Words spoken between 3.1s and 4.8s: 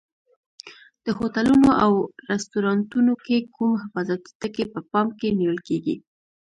کې کوم حفاظتي ټکي په